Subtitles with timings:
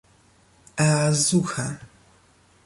[0.77, 1.79] Er suche.